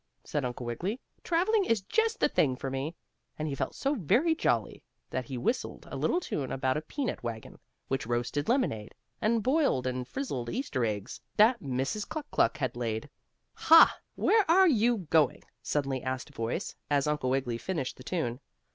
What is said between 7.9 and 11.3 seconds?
roasted lemonade, and boiled and frizzled Easter eggs